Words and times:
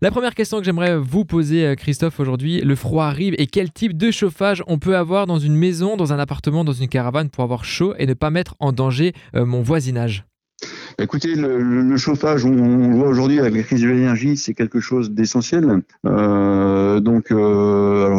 La 0.00 0.12
première 0.12 0.36
question 0.36 0.58
que 0.58 0.64
j'aimerais 0.64 0.96
vous 0.96 1.24
poser, 1.24 1.66
euh, 1.66 1.74
Christophe, 1.74 2.20
aujourd'hui, 2.20 2.60
le 2.60 2.76
froid 2.76 3.06
arrive 3.06 3.34
et 3.36 3.48
quel 3.48 3.72
type 3.72 3.96
de 3.96 4.12
chauffage 4.12 4.62
on 4.68 4.78
peut 4.78 4.96
avoir 4.96 5.26
dans 5.26 5.40
une 5.40 5.56
maison, 5.56 5.96
dans 5.96 6.12
un 6.12 6.20
appartement, 6.20 6.62
dans 6.62 6.72
une 6.72 6.86
caravane 6.86 7.30
pour 7.30 7.42
avoir 7.42 7.64
chaud 7.64 7.94
et 7.98 8.06
ne 8.06 8.14
pas 8.14 8.30
mettre 8.30 8.54
en 8.60 8.70
danger 8.70 9.12
euh, 9.34 9.44
mon 9.44 9.60
voisinage? 9.60 10.24
Écoutez, 11.00 11.34
le, 11.34 11.96
chauffage, 11.96 12.44
on, 12.44 12.50
le 12.52 12.94
voit 12.94 13.08
aujourd'hui 13.08 13.40
avec 13.40 13.54
la 13.54 13.62
crise 13.64 13.82
de 13.82 13.88
l'énergie, 13.88 14.36
c'est 14.36 14.54
quelque 14.54 14.78
chose 14.78 15.10
d'essentiel. 15.10 15.82
Euh, 16.06 17.00
donc, 17.00 17.32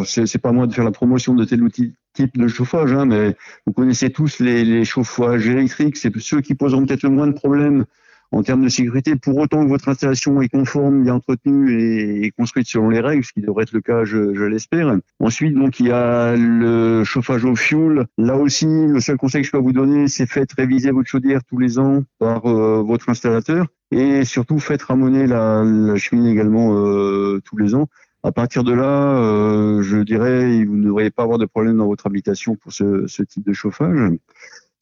c'est 0.06 0.42
pas 0.42 0.52
moi 0.52 0.68
de 0.68 0.74
faire 0.74 0.84
la 0.84 0.92
promotion 0.92 1.34
de 1.34 1.46
tel 1.46 1.64
outil 1.64 1.94
type 2.14 2.38
de 2.38 2.48
chauffage, 2.50 2.92
hein, 2.92 3.06
mais 3.06 3.38
vous 3.66 3.72
connaissez 3.72 4.10
tous 4.10 4.42
les, 4.42 4.66
les 4.66 4.84
chauffages 4.84 5.48
électriques, 5.48 5.96
c'est 5.96 6.12
ceux 6.20 6.42
qui 6.42 6.56
poseront 6.56 6.86
peut-être 6.86 7.04
le 7.04 7.10
moins 7.10 7.28
de 7.28 7.34
problèmes 7.34 7.86
en 8.32 8.44
termes 8.44 8.64
de 8.64 8.70
sécurité, 8.70 9.16
pour 9.16 9.38
autant 9.38 9.64
que 9.64 9.70
votre 9.70 9.90
installation 9.90 10.42
est 10.42 10.50
conforme, 10.50 11.04
bien 11.04 11.16
entretenue 11.16 12.24
et, 12.24 12.32
construite 12.32 12.68
selon 12.68 12.90
les 12.90 13.00
règles, 13.00 13.24
ce 13.24 13.34
qui 13.34 13.42
devrait 13.42 13.64
être 13.64 13.74
le 13.74 13.82
cas, 13.82 14.06
je, 14.06 14.34
je 14.34 14.44
l'espère. 14.44 14.96
Ensuite, 15.20 15.56
donc, 15.56 15.80
il 15.80 15.88
y 15.88 15.92
a 15.92 16.36
le 16.36 17.04
chauffage 17.04 17.44
au 17.46 17.56
fioul. 17.56 18.06
Là 18.18 18.38
aussi, 18.38 18.68
le 18.68 19.00
seul 19.00 19.18
conseil 19.18 19.42
que 19.42 19.48
je 19.48 19.52
peux 19.52 19.58
vous 19.58 19.74
donner, 19.74 20.08
c'est 20.08 20.28
faites 20.28 20.54
réviser 20.54 20.92
votre 20.92 21.10
chaudière 21.10 21.44
tous 21.44 21.58
les 21.58 21.80
ans 21.80 22.04
par 22.20 22.46
euh, 22.46 22.84
votre 22.84 23.10
installateur 23.10 23.68
et 23.92 24.24
surtout 24.26 24.60
faites 24.60 24.84
ramoner 24.84 25.26
la, 25.26 25.64
la 25.64 25.96
cheminée 25.96 26.32
également 26.32 26.76
euh, 26.76 27.42
tous 27.44 27.58
les 27.58 27.74
ans. 27.74 27.88
À 28.22 28.32
partir 28.32 28.64
de 28.64 28.74
là, 28.74 29.18
euh, 29.18 29.82
je 29.82 29.98
dirais, 29.98 30.66
vous 30.66 30.76
ne 30.76 30.84
devriez 30.84 31.10
pas 31.10 31.24
avoir 31.24 31.38
de 31.38 31.46
problème 31.46 31.78
dans 31.78 31.88
votre 31.88 32.06
habitation 32.06 32.56
pour 32.56 32.74
ce, 32.74 33.08
ce 33.08 33.24
type 33.24 33.46
de 33.46 33.54
chauffage. 33.54 34.12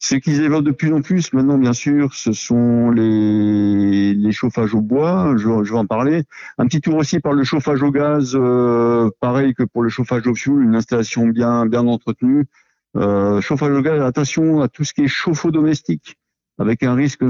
Ce 0.00 0.14
qu'ils 0.14 0.42
évoquent 0.42 0.64
de 0.64 0.70
plus 0.70 0.92
en 0.92 1.02
plus 1.02 1.32
maintenant, 1.32 1.58
bien 1.58 1.72
sûr, 1.72 2.14
ce 2.14 2.32
sont 2.32 2.90
les, 2.90 4.14
les 4.14 4.32
chauffages 4.32 4.72
au 4.74 4.80
bois. 4.80 5.34
Je, 5.36 5.64
je, 5.64 5.72
vais 5.72 5.78
en 5.78 5.86
parler. 5.86 6.22
Un 6.56 6.66
petit 6.66 6.80
tour 6.80 6.94
aussi 6.94 7.18
par 7.18 7.32
le 7.32 7.42
chauffage 7.42 7.82
au 7.82 7.90
gaz, 7.90 8.36
euh, 8.36 9.10
pareil 9.20 9.54
que 9.54 9.64
pour 9.64 9.82
le 9.82 9.88
chauffage 9.88 10.26
au 10.28 10.36
fioul, 10.36 10.62
une 10.62 10.76
installation 10.76 11.26
bien 11.26 11.66
bien 11.66 11.84
entretenue. 11.86 12.44
Euh, 12.96 13.40
chauffage 13.40 13.72
au 13.72 13.82
gaz, 13.82 14.00
attention 14.00 14.60
à 14.60 14.68
tout 14.68 14.84
ce 14.84 14.94
qui 14.94 15.02
est 15.02 15.08
chauffe-eau 15.08 15.50
domestique, 15.50 16.16
avec 16.58 16.84
un 16.84 16.94
risque 16.94 17.24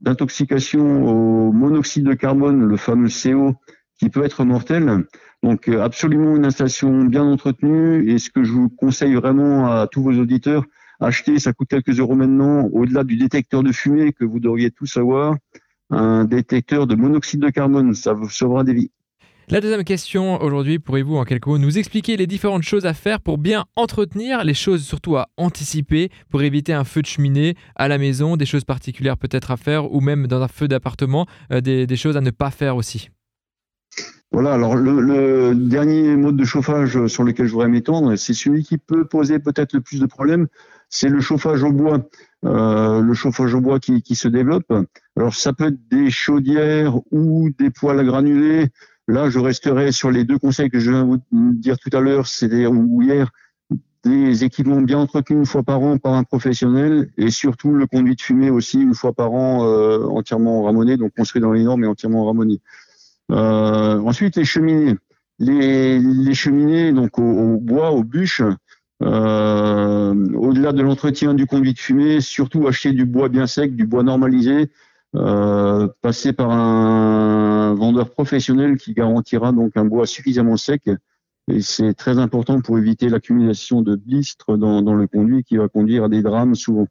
d'intoxication 0.00 1.04
au 1.04 1.52
monoxyde 1.52 2.04
de 2.04 2.14
carbone, 2.14 2.66
le 2.66 2.76
fameux 2.76 3.08
CO, 3.08 3.54
qui 3.98 4.10
peut 4.10 4.24
être 4.24 4.44
mortel. 4.44 5.06
Donc 5.42 5.68
euh, 5.68 5.82
absolument 5.82 6.36
une 6.36 6.44
installation 6.44 7.04
bien 7.04 7.24
entretenue. 7.24 8.10
Et 8.10 8.18
ce 8.18 8.28
que 8.28 8.44
je 8.44 8.52
vous 8.52 8.68
conseille 8.68 9.14
vraiment 9.14 9.70
à 9.72 9.86
tous 9.86 10.02
vos 10.02 10.12
auditeurs, 10.12 10.64
acheter, 11.00 11.38
ça 11.38 11.52
coûte 11.52 11.68
quelques 11.68 11.98
euros 11.98 12.14
maintenant, 12.14 12.68
au-delà 12.72 13.04
du 13.04 13.16
détecteur 13.16 13.62
de 13.62 13.72
fumée 13.72 14.12
que 14.12 14.24
vous 14.24 14.40
devriez 14.40 14.70
tous 14.70 14.96
avoir, 14.96 15.36
un 15.90 16.24
détecteur 16.24 16.86
de 16.86 16.94
monoxyde 16.94 17.40
de 17.40 17.50
carbone, 17.50 17.94
ça 17.94 18.12
vous 18.12 18.28
sauvera 18.28 18.64
des 18.64 18.74
vies. 18.74 18.90
La 19.48 19.60
deuxième 19.60 19.82
question 19.82 20.40
aujourd'hui, 20.40 20.78
pourriez-vous 20.78 21.16
en 21.16 21.24
quelques 21.24 21.48
mots 21.48 21.58
nous 21.58 21.76
expliquer 21.76 22.16
les 22.16 22.28
différentes 22.28 22.62
choses 22.62 22.86
à 22.86 22.94
faire 22.94 23.20
pour 23.20 23.36
bien 23.36 23.64
entretenir, 23.74 24.44
les 24.44 24.54
choses 24.54 24.84
surtout 24.84 25.16
à 25.16 25.26
anticiper 25.36 26.10
pour 26.28 26.42
éviter 26.42 26.72
un 26.72 26.84
feu 26.84 27.02
de 27.02 27.06
cheminée 27.06 27.56
à 27.74 27.88
la 27.88 27.98
maison, 27.98 28.36
des 28.36 28.46
choses 28.46 28.62
particulières 28.62 29.16
peut-être 29.16 29.50
à 29.50 29.56
faire 29.56 29.92
ou 29.92 30.00
même 30.00 30.28
dans 30.28 30.40
un 30.40 30.46
feu 30.46 30.68
d'appartement, 30.68 31.26
euh, 31.52 31.60
des, 31.60 31.88
des 31.88 31.96
choses 31.96 32.16
à 32.16 32.20
ne 32.20 32.30
pas 32.30 32.52
faire 32.52 32.76
aussi? 32.76 33.10
Voilà, 34.32 34.52
alors 34.52 34.76
le, 34.76 35.00
le, 35.00 35.54
dernier 35.54 36.16
mode 36.16 36.36
de 36.36 36.44
chauffage 36.44 37.06
sur 37.08 37.24
lequel 37.24 37.46
je 37.46 37.52
voudrais 37.52 37.68
m'étendre, 37.68 38.14
c'est 38.16 38.34
celui 38.34 38.62
qui 38.62 38.78
peut 38.78 39.04
poser 39.04 39.38
peut-être 39.40 39.72
le 39.72 39.80
plus 39.80 40.00
de 40.00 40.06
problèmes, 40.06 40.46
c'est 40.88 41.08
le 41.08 41.20
chauffage 41.20 41.62
au 41.62 41.72
bois. 41.72 42.00
Euh, 42.44 43.02
le 43.02 43.12
chauffage 43.12 43.54
au 43.54 43.60
bois 43.60 43.80
qui, 43.80 44.02
qui, 44.02 44.14
se 44.14 44.26
développe. 44.26 44.72
Alors 45.16 45.34
ça 45.34 45.52
peut 45.52 45.66
être 45.66 45.88
des 45.90 46.10
chaudières 46.10 46.98
ou 47.10 47.50
des 47.58 47.70
poêles 47.70 47.98
à 47.98 48.04
granulés. 48.04 48.68
Là, 49.08 49.28
je 49.28 49.38
resterai 49.38 49.92
sur 49.92 50.10
les 50.10 50.24
deux 50.24 50.38
conseils 50.38 50.70
que 50.70 50.78
je 50.78 50.90
viens 50.90 51.04
de 51.04 51.20
vous 51.32 51.52
dire 51.52 51.76
tout 51.78 51.94
à 51.94 52.00
l'heure, 52.00 52.26
c'est-à-dire 52.26 52.70
hier, 53.00 53.30
des 54.04 54.44
équipements 54.44 54.80
bien 54.80 54.98
entretenus 54.98 55.40
une 55.40 55.46
fois 55.46 55.62
par 55.62 55.82
an 55.82 55.98
par 55.98 56.14
un 56.14 56.22
professionnel 56.24 57.10
et 57.18 57.30
surtout 57.30 57.72
le 57.72 57.86
conduit 57.86 58.16
de 58.16 58.20
fumée 58.22 58.48
aussi 58.48 58.80
une 58.80 58.94
fois 58.94 59.12
par 59.12 59.32
an 59.32 59.66
euh, 59.66 60.06
entièrement 60.06 60.62
ramoné, 60.62 60.96
donc 60.96 61.12
construit 61.14 61.42
dans 61.42 61.52
les 61.52 61.64
normes 61.64 61.84
et 61.84 61.86
entièrement 61.86 62.24
ramoné. 62.24 62.60
Euh, 63.30 63.98
ensuite, 64.00 64.36
les 64.36 64.44
cheminées. 64.44 64.96
Les, 65.38 65.98
les 65.98 66.34
cheminées, 66.34 66.92
donc 66.92 67.18
au, 67.18 67.56
bois, 67.56 67.92
aux 67.92 68.04
bûches, 68.04 68.42
euh, 69.02 70.14
au-delà 70.34 70.72
de 70.72 70.82
l'entretien 70.82 71.32
du 71.32 71.46
conduit 71.46 71.72
de 71.72 71.78
fumée, 71.78 72.20
surtout 72.20 72.66
acheter 72.66 72.92
du 72.92 73.06
bois 73.06 73.30
bien 73.30 73.46
sec, 73.46 73.74
du 73.74 73.86
bois 73.86 74.02
normalisé, 74.02 74.70
euh, 75.16 75.88
passer 76.02 76.34
par 76.34 76.50
un 76.50 77.74
vendeur 77.74 78.10
professionnel 78.10 78.76
qui 78.76 78.92
garantira 78.92 79.52
donc 79.52 79.76
un 79.76 79.86
bois 79.86 80.06
suffisamment 80.06 80.58
sec. 80.58 80.90
Et 81.50 81.62
c'est 81.62 81.94
très 81.94 82.18
important 82.18 82.60
pour 82.60 82.78
éviter 82.78 83.08
l'accumulation 83.08 83.80
de 83.80 83.96
blistres 83.96 84.58
dans, 84.58 84.82
dans 84.82 84.94
le 84.94 85.06
conduit 85.06 85.42
qui 85.42 85.56
va 85.56 85.68
conduire 85.68 86.04
à 86.04 86.08
des 86.10 86.22
drames 86.22 86.54
souvent. 86.54 86.86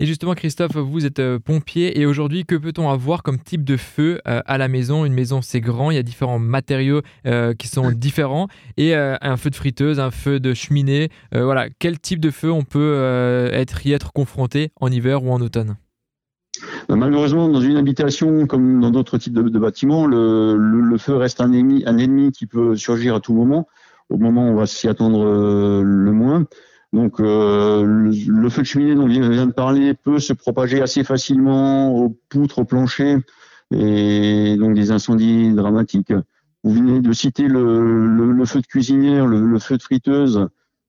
Et 0.00 0.06
justement, 0.06 0.34
Christophe, 0.34 0.76
vous 0.76 1.06
êtes 1.06 1.18
euh, 1.18 1.40
pompier 1.40 2.00
et 2.00 2.06
aujourd'hui, 2.06 2.44
que 2.44 2.54
peut-on 2.54 2.88
avoir 2.88 3.24
comme 3.24 3.40
type 3.40 3.64
de 3.64 3.76
feu 3.76 4.20
euh, 4.28 4.40
à 4.46 4.56
la 4.56 4.68
maison? 4.68 5.04
Une 5.04 5.12
maison, 5.12 5.42
c'est 5.42 5.60
grand, 5.60 5.90
il 5.90 5.96
y 5.96 5.98
a 5.98 6.04
différents 6.04 6.38
matériaux 6.38 7.02
euh, 7.26 7.52
qui 7.52 7.66
sont 7.66 7.90
différents 7.90 8.46
et 8.76 8.94
un 8.94 9.36
feu 9.36 9.50
de 9.50 9.56
friteuse, 9.56 9.98
un 9.98 10.12
feu 10.12 10.38
de 10.38 10.54
cheminée. 10.54 11.08
voilà, 11.32 11.68
quel 11.80 11.98
type 11.98 12.20
de 12.20 12.30
feu 12.30 12.52
on 12.52 12.62
peut 12.62 13.50
être, 13.52 13.84
y 13.86 13.92
être 13.92 14.12
confronté 14.12 14.70
en 14.80 14.88
hiver 14.88 15.24
ou 15.24 15.32
en 15.32 15.40
automne? 15.40 15.76
Malheureusement, 16.88 17.48
dans 17.48 17.60
une 17.60 17.76
habitation 17.76 18.46
comme 18.46 18.80
dans 18.80 18.90
d'autres 18.90 19.18
types 19.18 19.34
de, 19.34 19.58
bâtiments, 19.58 20.06
le, 20.06 20.96
feu 20.98 21.16
reste 21.16 21.40
un 21.40 21.52
ennemi, 21.52 21.82
un 21.86 21.98
ennemi 21.98 22.30
qui 22.30 22.46
peut 22.46 22.76
surgir 22.76 23.16
à 23.16 23.20
tout 23.20 23.34
moment, 23.34 23.66
au 24.10 24.16
moment 24.16 24.48
où 24.48 24.52
on 24.52 24.56
va 24.56 24.66
s'y 24.66 24.86
attendre 24.86 25.24
le 25.82 26.12
moins. 26.12 26.46
Donc 26.92 27.20
euh, 27.20 27.84
le, 27.84 28.48
feu 28.48 28.62
de 28.62 28.66
cheminée 28.66 28.94
dont 28.94 29.08
je 29.08 29.20
viens 29.20 29.46
de 29.46 29.52
parler 29.52 29.94
peut 29.94 30.18
se 30.18 30.32
propager 30.32 30.80
assez 30.80 31.04
facilement 31.04 31.94
aux 31.94 32.16
poutres, 32.28 32.60
au 32.60 32.64
plancher, 32.64 33.18
et 33.72 34.56
donc 34.58 34.74
des 34.74 34.90
incendies 34.90 35.52
dramatiques. 35.52 36.12
Vous 36.64 36.72
venez 36.72 37.00
de 37.00 37.12
citer 37.12 37.46
le, 37.46 38.44
feu 38.46 38.60
de 38.60 38.66
cuisinière, 38.66 39.26
le, 39.26 39.58
feu 39.58 39.76
de 39.76 39.82
friteuse, 39.82 40.48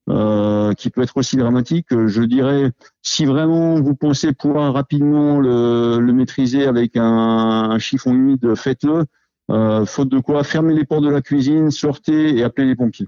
euh, 0.10 0.74
qui 0.74 0.90
peut 0.90 1.02
être 1.02 1.18
aussi 1.18 1.36
dramatique. 1.36 1.88
Je 1.92 2.24
dirais, 2.24 2.72
si 3.02 3.26
vraiment 3.26 3.80
vous 3.80 3.96
pensez 3.96 4.34
pouvoir 4.34 4.74
rapidement 4.74 5.40
le, 5.40 6.00
maîtriser 6.14 6.66
avec 6.66 6.96
un, 6.96 7.04
un 7.04 7.80
chiffon 7.80 8.14
humide, 8.14 8.56
faites-le. 8.56 9.06
Euh, 9.50 9.86
faute 9.86 10.10
de 10.10 10.20
quoi, 10.20 10.44
fermez 10.44 10.76
les 10.76 10.86
portes 10.86 11.04
de 11.04 11.10
la 11.10 11.22
cuisine, 11.22 11.72
sortez 11.72 12.38
et 12.38 12.44
appelez 12.44 12.68
les 12.68 12.76
pompiers. 12.76 13.08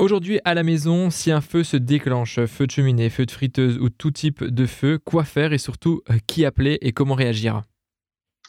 Aujourd'hui, 0.00 0.40
à 0.44 0.54
la 0.54 0.64
maison, 0.64 1.08
si 1.08 1.30
un 1.30 1.40
feu 1.40 1.62
se 1.62 1.76
déclenche, 1.76 2.44
feu 2.46 2.66
de 2.66 2.72
cheminée, 2.72 3.10
feu 3.10 3.26
de 3.26 3.30
friteuse 3.30 3.78
ou 3.78 3.90
tout 3.90 4.10
type 4.10 4.42
de 4.42 4.66
feu, 4.66 4.98
quoi 4.98 5.22
faire 5.22 5.52
et 5.52 5.58
surtout 5.58 6.02
euh, 6.10 6.14
qui 6.26 6.44
appeler 6.44 6.78
et 6.80 6.90
comment 6.90 7.14
réagir? 7.14 7.62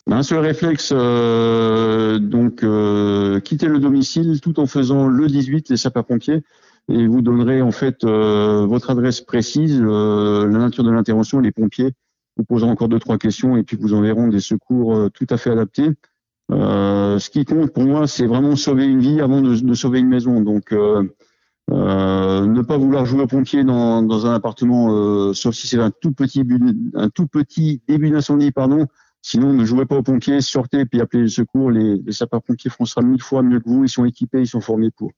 Un 0.09 0.23
seul 0.23 0.39
réflexe, 0.39 0.91
euh, 0.91 2.17
donc 2.17 2.63
euh, 2.63 3.39
quitter 3.41 3.67
le 3.67 3.77
domicile 3.77 4.41
tout 4.41 4.59
en 4.59 4.65
faisant 4.65 5.07
le 5.07 5.27
18, 5.27 5.69
les 5.69 5.77
sapeurs-pompiers, 5.77 6.41
et 6.89 7.05
vous 7.05 7.21
donnerez 7.21 7.61
en 7.61 7.71
fait 7.71 8.03
votre 8.03 8.89
adresse 8.89 9.21
précise, 9.21 9.79
la 9.79 10.47
nature 10.47 10.83
de 10.83 10.91
l'intervention, 10.91 11.39
les 11.39 11.51
pompiers 11.51 11.93
vous 12.37 12.43
poseront 12.43 12.71
encore 12.71 12.89
deux 12.89 12.99
trois 12.99 13.17
questions 13.17 13.55
et 13.55 13.63
puis 13.63 13.77
vous 13.79 13.93
enverront 13.93 14.27
des 14.27 14.39
secours 14.39 15.09
tout 15.11 15.25
à 15.29 15.37
fait 15.37 15.49
adaptés. 15.49 15.89
ce 16.51 17.29
qui 17.29 17.43
compte 17.45 17.71
pour 17.71 17.85
moi, 17.85 18.05
c'est 18.05 18.27
vraiment 18.27 18.55
sauver 18.55 18.85
une 18.85 18.99
vie 18.99 19.19
avant 19.21 19.41
de, 19.41 19.55
de 19.55 19.73
sauver 19.73 19.99
une 19.99 20.09
maison. 20.09 20.41
Donc 20.41 20.71
euh, 21.71 22.45
ne 22.45 22.61
pas 22.61 22.77
vouloir 22.77 23.05
jouer 23.05 23.23
au 23.23 23.27
pompier 23.27 23.63
dans, 23.63 24.03
dans 24.03 24.27
un 24.27 24.33
appartement, 24.33 24.89
euh, 24.91 25.33
sauf 25.33 25.55
si 25.55 25.67
c'est 25.67 25.79
un 25.79 25.91
tout 25.91 26.11
petit 26.11 26.43
un 26.93 27.09
tout 27.09 27.27
petit 27.27 27.81
début 27.87 28.11
d'incendie, 28.11 28.51
pardon. 28.51 28.85
Sinon, 29.21 29.53
ne 29.53 29.65
jouez 29.65 29.87
pas 29.87 29.97
au 29.97 30.03
pompier, 30.03 30.39
sortez 30.41 30.85
puis 30.85 31.01
appelez 31.01 31.23
le 31.23 31.29
secours. 31.29 31.71
Les, 31.71 31.97
les 31.97 32.11
sapeurs-pompiers 32.11 32.69
feront 32.69 32.85
ça 32.85 33.01
mille 33.01 33.23
fois 33.23 33.41
mieux 33.41 33.59
que 33.59 33.67
vous. 33.67 33.83
Ils 33.83 33.89
sont 33.89 34.05
équipés, 34.05 34.41
ils 34.41 34.47
sont 34.47 34.61
formés 34.61 34.91
pour. 34.91 35.11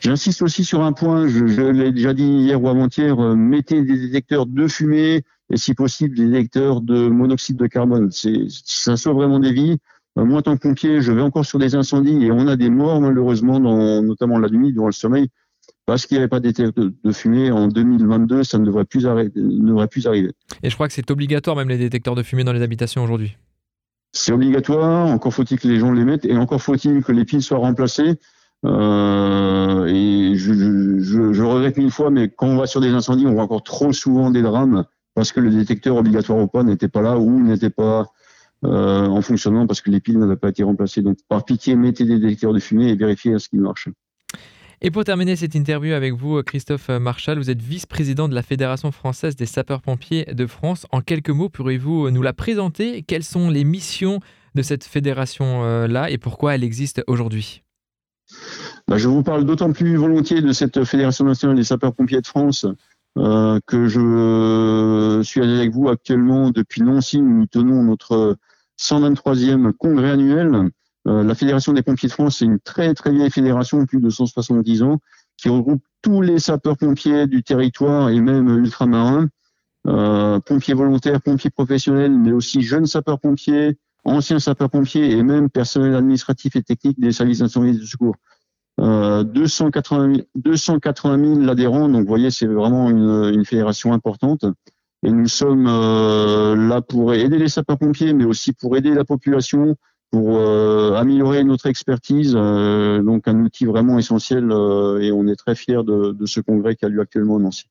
J'insiste 0.00 0.40
aussi 0.40 0.64
sur 0.64 0.82
un 0.82 0.92
point. 0.92 1.28
Je, 1.28 1.46
je 1.46 1.60
l'ai 1.60 1.92
déjà 1.92 2.14
dit 2.14 2.24
hier 2.24 2.62
ou 2.62 2.68
avant-hier. 2.68 3.18
Euh, 3.20 3.34
mettez 3.34 3.82
des 3.82 3.98
détecteurs 3.98 4.46
de 4.46 4.66
fumée 4.66 5.24
et, 5.50 5.56
si 5.58 5.74
possible, 5.74 6.16
des 6.16 6.26
détecteurs 6.26 6.80
de 6.80 7.08
monoxyde 7.08 7.58
de 7.58 7.66
carbone. 7.66 8.10
C'est, 8.10 8.46
ça 8.48 8.96
sauve 8.96 9.16
vraiment 9.16 9.40
des 9.40 9.52
vies. 9.52 9.76
Euh, 10.16 10.24
moi, 10.24 10.38
en 10.38 10.42
tant 10.42 10.56
que 10.56 10.62
pompier, 10.62 11.02
je 11.02 11.12
vais 11.12 11.20
encore 11.20 11.44
sur 11.44 11.58
des 11.58 11.74
incendies 11.74 12.24
et 12.24 12.32
on 12.32 12.46
a 12.46 12.56
des 12.56 12.70
morts 12.70 13.02
malheureusement, 13.02 13.60
dans, 13.60 14.02
notamment 14.02 14.38
la 14.38 14.48
nuit, 14.48 14.72
durant 14.72 14.86
le 14.86 14.92
sommeil 14.92 15.28
parce 15.88 16.04
qu'il 16.04 16.16
n'y 16.16 16.18
avait 16.18 16.28
pas 16.28 16.38
d'été 16.38 16.66
de 16.66 17.12
fumée 17.12 17.50
en 17.50 17.66
2022, 17.66 18.44
ça 18.44 18.58
ne 18.58 18.66
devrait 18.66 18.84
plus, 18.84 19.06
ne 19.06 19.68
devrait 19.68 19.88
plus 19.88 20.06
arriver. 20.06 20.32
Et 20.62 20.68
je 20.68 20.74
crois 20.74 20.86
que 20.86 20.92
c'est 20.92 21.10
obligatoire 21.10 21.56
même 21.56 21.70
les 21.70 21.78
détecteurs 21.78 22.14
de 22.14 22.22
fumée 22.22 22.44
dans 22.44 22.52
les 22.52 22.60
habitations 22.60 23.02
aujourd'hui. 23.02 23.38
C'est 24.12 24.32
obligatoire, 24.32 25.06
encore 25.06 25.32
faut-il 25.32 25.58
que 25.58 25.66
les 25.66 25.78
gens 25.78 25.90
les 25.90 26.04
mettent, 26.04 26.26
et 26.26 26.36
encore 26.36 26.60
faut-il 26.60 27.02
que 27.02 27.10
les 27.10 27.24
piles 27.24 27.40
soient 27.40 27.56
remplacées. 27.56 28.18
Euh, 28.66 29.86
et 29.86 30.36
je, 30.36 30.52
je, 30.52 31.32
je, 31.32 31.42
regrette 31.42 31.78
mille 31.78 31.90
fois, 31.90 32.10
mais 32.10 32.28
quand 32.28 32.48
on 32.48 32.58
va 32.58 32.66
sur 32.66 32.82
des 32.82 32.90
incendies, 32.90 33.26
on 33.26 33.32
voit 33.32 33.44
encore 33.44 33.62
trop 33.62 33.90
souvent 33.94 34.30
des 34.30 34.42
drames 34.42 34.84
parce 35.14 35.32
que 35.32 35.40
le 35.40 35.50
détecteur 35.50 35.96
obligatoire 35.96 36.38
ou 36.38 36.48
pas 36.48 36.64
n'était 36.64 36.88
pas 36.88 37.00
là 37.00 37.16
ou 37.18 37.40
n'était 37.42 37.70
pas 37.70 38.08
en 38.62 39.22
fonctionnement 39.22 39.66
parce 39.66 39.80
que 39.80 39.90
les 39.90 40.00
piles 40.00 40.18
n'avaient 40.18 40.36
pas 40.36 40.50
été 40.50 40.64
remplacées. 40.64 41.00
Donc 41.00 41.16
par 41.30 41.46
pitié, 41.46 41.76
mettez 41.76 42.04
des 42.04 42.18
détecteurs 42.18 42.52
de 42.52 42.58
fumée 42.58 42.90
et 42.90 42.94
vérifiez 42.94 43.32
à 43.32 43.38
ce 43.38 43.48
qu'ils 43.48 43.62
marchent. 43.62 43.88
Et 44.80 44.92
pour 44.92 45.02
terminer 45.02 45.34
cette 45.34 45.56
interview 45.56 45.92
avec 45.92 46.14
vous, 46.14 46.40
Christophe 46.44 46.88
Marchal, 46.88 47.38
vous 47.38 47.50
êtes 47.50 47.60
vice-président 47.60 48.28
de 48.28 48.34
la 48.34 48.42
Fédération 48.42 48.92
française 48.92 49.34
des 49.34 49.46
sapeurs-pompiers 49.46 50.26
de 50.26 50.46
France. 50.46 50.86
En 50.92 51.00
quelques 51.00 51.30
mots, 51.30 51.48
pourriez-vous 51.48 52.10
nous 52.10 52.22
la 52.22 52.32
présenter? 52.32 53.02
Quelles 53.02 53.24
sont 53.24 53.50
les 53.50 53.64
missions 53.64 54.20
de 54.54 54.62
cette 54.62 54.84
fédération-là 54.84 56.10
et 56.10 56.18
pourquoi 56.18 56.54
elle 56.54 56.62
existe 56.62 57.02
aujourd'hui? 57.08 57.64
Bah, 58.86 58.98
Je 58.98 59.08
vous 59.08 59.24
parle 59.24 59.44
d'autant 59.44 59.72
plus 59.72 59.96
volontiers 59.96 60.42
de 60.42 60.52
cette 60.52 60.84
Fédération 60.84 61.24
nationale 61.24 61.56
des 61.56 61.64
sapeurs-pompiers 61.64 62.20
de 62.20 62.26
France 62.28 62.64
euh, 63.18 63.58
que 63.66 63.88
je 63.88 65.20
suis 65.24 65.40
avec 65.40 65.72
vous 65.72 65.88
actuellement 65.88 66.50
depuis 66.50 66.82
Nancy. 66.82 67.20
Nous 67.20 67.46
tenons 67.46 67.82
notre 67.82 68.36
123e 68.78 69.72
congrès 69.72 70.10
annuel 70.10 70.70
euh, 71.08 71.22
la 71.22 71.34
Fédération 71.34 71.72
des 71.72 71.82
pompiers 71.82 72.08
de 72.08 72.12
France, 72.12 72.38
c'est 72.38 72.44
une 72.44 72.60
très 72.60 72.92
très 72.94 73.10
vieille 73.12 73.30
fédération, 73.30 73.84
plus 73.86 74.00
de 74.00 74.10
170 74.10 74.82
ans, 74.82 75.00
qui 75.38 75.48
regroupe 75.48 75.82
tous 76.02 76.20
les 76.20 76.38
sapeurs-pompiers 76.38 77.26
du 77.26 77.42
territoire 77.42 78.10
et 78.10 78.20
même 78.20 78.48
ultramarins, 78.48 79.28
euh, 79.86 80.38
pompiers 80.40 80.74
volontaires, 80.74 81.22
pompiers 81.22 81.50
professionnels, 81.50 82.12
mais 82.12 82.32
aussi 82.32 82.60
jeunes 82.60 82.86
sapeurs-pompiers, 82.86 83.78
anciens 84.04 84.38
sapeurs-pompiers 84.38 85.12
et 85.12 85.22
même 85.22 85.48
personnel 85.48 85.94
administratif 85.94 86.56
et 86.56 86.62
technique 86.62 87.00
des 87.00 87.12
services 87.12 87.38
d'incendie 87.38 87.70
et 87.70 87.78
de 87.78 87.84
secours. 87.84 88.16
Euh, 88.80 89.24
280, 89.24 90.14
000, 90.14 90.26
280 90.36 91.34
000 91.36 91.48
adhérents, 91.48 91.88
donc 91.88 92.02
vous 92.02 92.08
voyez, 92.08 92.30
c'est 92.30 92.46
vraiment 92.46 92.90
une, 92.90 93.32
une, 93.34 93.44
fédération 93.44 93.92
importante. 93.92 94.44
Et 95.02 95.10
nous 95.10 95.26
sommes 95.26 95.66
euh, 95.68 96.54
là 96.54 96.80
pour 96.80 97.14
aider 97.14 97.38
les 97.38 97.48
sapeurs-pompiers, 97.48 98.12
mais 98.12 98.24
aussi 98.24 98.52
pour 98.52 98.76
aider 98.76 98.94
la 98.94 99.04
population, 99.04 99.76
pour 100.10 100.38
euh, 100.38 100.94
améliorer 100.94 101.44
notre 101.44 101.66
expertise. 101.66 102.34
Euh, 102.36 103.02
donc 103.02 103.28
un 103.28 103.40
outil 103.40 103.66
vraiment 103.66 103.98
essentiel 103.98 104.50
euh, 104.50 105.00
et 105.00 105.12
on 105.12 105.26
est 105.26 105.36
très 105.36 105.54
fiers 105.54 105.84
de, 105.84 106.12
de, 106.12 106.26
ce 106.26 106.40
congrès 106.40 106.76
qui 106.76 106.84
a 106.84 106.88
lieu 106.88 107.00
actuellement 107.00 107.36
à 107.36 107.40
Nancy. 107.40 107.66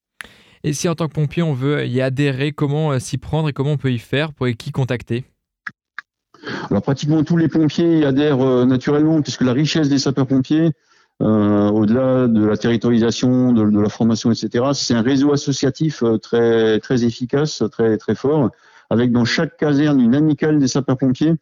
Et 0.63 0.73
si 0.73 0.89
en 0.89 0.95
tant 0.95 1.07
que 1.07 1.13
pompier 1.13 1.43
on 1.43 1.53
veut 1.53 1.85
y 1.85 2.01
adhérer, 2.01 2.51
comment 2.51 2.97
s'y 2.99 3.17
prendre 3.17 3.49
et 3.49 3.53
comment 3.53 3.71
on 3.71 3.77
peut 3.77 3.91
y 3.91 3.99
faire? 3.99 4.33
Pour 4.33 4.47
qui 4.57 4.71
contacter? 4.71 5.25
Alors 6.69 6.81
pratiquement 6.81 7.23
tous 7.23 7.37
les 7.37 7.47
pompiers 7.47 7.99
y 7.99 8.05
adhèrent 8.05 8.65
naturellement 8.65 9.21
puisque 9.21 9.41
la 9.41 9.53
richesse 9.53 9.89
des 9.89 9.97
sapeurs-pompiers, 9.97 10.71
euh, 11.21 11.69
au-delà 11.69 12.27
de 12.27 12.45
la 12.45 12.57
territorialisation, 12.57 13.51
de, 13.51 13.69
de 13.69 13.79
la 13.79 13.89
formation, 13.89 14.31
etc., 14.31 14.65
c'est 14.73 14.93
un 14.93 15.01
réseau 15.01 15.33
associatif 15.33 16.03
très 16.21 16.79
très 16.79 17.03
efficace, 17.03 17.63
très 17.71 17.97
très 17.97 18.15
fort, 18.15 18.51
avec 18.89 19.11
dans 19.11 19.25
chaque 19.25 19.57
caserne 19.57 19.99
une 19.99 20.15
amicale 20.15 20.59
des 20.59 20.67
sapeurs-pompiers 20.67 21.33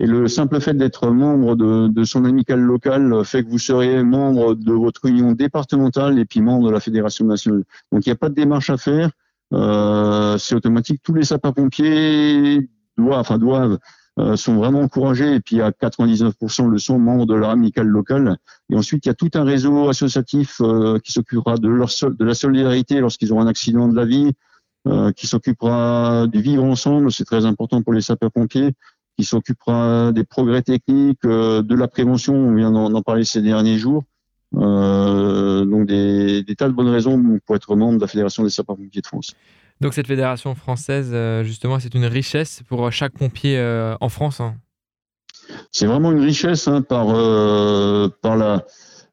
et 0.00 0.06
le 0.06 0.28
simple 0.28 0.60
fait 0.60 0.72
d'être 0.72 1.10
membre 1.10 1.56
de, 1.56 1.88
de, 1.88 2.04
son 2.04 2.24
amicale 2.24 2.60
locale 2.60 3.22
fait 3.22 3.44
que 3.44 3.50
vous 3.50 3.58
seriez 3.58 4.02
membre 4.02 4.54
de 4.54 4.72
votre 4.72 5.04
union 5.04 5.32
départementale 5.32 6.18
et 6.18 6.24
puis 6.24 6.40
membre 6.40 6.68
de 6.68 6.72
la 6.72 6.80
fédération 6.80 7.26
nationale. 7.26 7.64
Donc 7.92 8.06
il 8.06 8.08
n'y 8.08 8.14
a 8.14 8.16
pas 8.16 8.30
de 8.30 8.34
démarche 8.34 8.70
à 8.70 8.78
faire. 8.78 9.10
Euh, 9.52 10.38
c'est 10.38 10.54
automatique. 10.54 11.02
Tous 11.02 11.12
les 11.12 11.24
sapeurs-pompiers 11.24 12.66
doivent, 12.96 13.20
enfin 13.20 13.36
doivent, 13.36 13.78
euh, 14.18 14.36
sont 14.36 14.56
vraiment 14.56 14.80
encouragés 14.80 15.34
et 15.34 15.40
puis 15.40 15.60
à 15.60 15.70
99% 15.70 16.68
le 16.70 16.78
sont 16.78 16.98
membres 16.98 17.26
de 17.26 17.34
leur 17.34 17.50
amicale 17.50 17.86
locale. 17.86 18.38
Et 18.70 18.76
ensuite 18.76 19.04
il 19.04 19.10
y 19.10 19.12
a 19.12 19.14
tout 19.14 19.30
un 19.34 19.44
réseau 19.44 19.90
associatif 19.90 20.62
euh, 20.62 20.98
qui 20.98 21.12
s'occupera 21.12 21.58
de 21.58 21.68
leur 21.68 21.90
de 22.02 22.24
la 22.24 22.34
solidarité 22.34 23.00
lorsqu'ils 23.00 23.32
auront 23.32 23.42
un 23.42 23.46
accident 23.46 23.86
de 23.86 23.96
la 23.96 24.06
vie, 24.06 24.32
euh, 24.88 25.12
qui 25.12 25.26
s'occupera 25.26 26.26
du 26.26 26.40
vivre 26.40 26.64
ensemble. 26.64 27.12
C'est 27.12 27.26
très 27.26 27.44
important 27.44 27.82
pour 27.82 27.92
les 27.92 28.00
sapeurs-pompiers 28.00 28.72
qui 29.20 29.26
s'occupera 29.26 30.12
des 30.12 30.24
progrès 30.24 30.62
techniques, 30.62 31.24
euh, 31.26 31.60
de 31.62 31.74
la 31.74 31.88
prévention, 31.88 32.34
on 32.34 32.54
vient 32.54 32.70
d'en 32.70 33.02
parler 33.02 33.24
ces 33.24 33.42
derniers 33.42 33.76
jours. 33.76 34.04
Euh, 34.56 35.64
donc 35.64 35.86
des, 35.86 36.42
des, 36.42 36.56
tas 36.56 36.68
de 36.68 36.72
bonnes 36.72 36.88
raisons 36.88 37.38
pour 37.46 37.54
être 37.54 37.76
membre 37.76 37.96
de 37.96 38.00
la 38.00 38.08
Fédération 38.08 38.42
des 38.42 38.50
sapeurs-pompiers 38.50 39.02
de 39.02 39.06
France. 39.06 39.34
Donc 39.80 39.94
cette 39.94 40.06
fédération 40.06 40.54
française, 40.54 41.10
euh, 41.12 41.44
justement, 41.44 41.78
c'est 41.78 41.94
une 41.94 42.06
richesse 42.06 42.62
pour 42.66 42.90
chaque 42.90 43.12
pompier 43.12 43.60
en 44.00 44.08
France. 44.08 44.40
Hein. 44.40 44.54
C'est 45.70 45.86
vraiment 45.86 46.12
une 46.12 46.20
richesse 46.20 46.66
hein, 46.66 46.82
par, 46.82 47.10
euh, 47.10 48.08
par 48.22 48.36
la, 48.36 48.64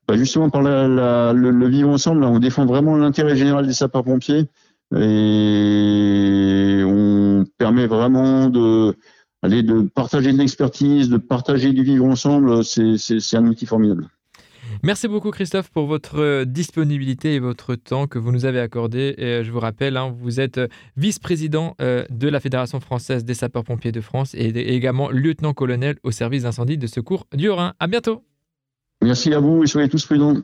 bah 0.07 0.15
justement 0.15 0.49
par 0.49 0.61
la, 0.61 0.87
la, 0.87 1.33
le, 1.33 1.51
le, 1.51 1.67
vivre 1.67 1.89
ensemble. 1.89 2.21
Là, 2.21 2.29
on 2.29 2.39
défend 2.39 2.65
vraiment 2.65 2.95
l'intérêt 2.95 3.35
général 3.35 3.67
des 3.67 3.73
sapeurs-pompiers 3.73 4.47
et 4.95 6.81
on 6.85 7.45
permet 7.57 7.87
vraiment 7.87 8.47
de 8.49 8.95
allez, 9.41 9.63
de 9.63 9.81
partager 9.81 10.33
de 10.33 10.37
l'expertise, 10.37 11.09
de 11.09 11.17
partager 11.17 11.73
du 11.73 11.83
vivre 11.83 12.05
ensemble, 12.05 12.63
c'est 12.63 13.35
un 13.35 13.47
outil 13.47 13.65
formidable. 13.65 14.09
Merci 14.83 15.07
beaucoup 15.07 15.31
Christophe 15.31 15.69
pour 15.69 15.87
votre 15.87 16.43
disponibilité 16.43 17.35
et 17.35 17.39
votre 17.39 17.75
temps 17.75 18.07
que 18.07 18.19
vous 18.19 18.31
nous 18.31 18.45
avez 18.45 18.59
accordé. 18.59 19.15
Et 19.17 19.43
je 19.43 19.51
vous 19.51 19.59
rappelle, 19.59 19.97
hein, 19.97 20.13
vous 20.19 20.39
êtes 20.39 20.59
vice-président 20.97 21.75
euh, 21.81 22.05
de 22.09 22.27
la 22.27 22.39
Fédération 22.39 22.79
française 22.79 23.25
des 23.25 23.33
sapeurs-pompiers 23.33 23.91
de 23.91 24.01
France 24.01 24.35
et 24.35 24.47
également 24.47 25.09
lieutenant-colonel 25.09 25.97
au 26.03 26.11
service 26.11 26.43
d'incendie 26.43 26.77
de 26.77 26.87
secours 26.87 27.27
du 27.33 27.49
Rhin. 27.49 27.73
À 27.79 27.87
bientôt. 27.87 28.23
Merci 29.01 29.33
à 29.33 29.39
vous 29.39 29.63
et 29.63 29.67
soyez 29.67 29.89
tous 29.89 30.05
prudents. 30.05 30.37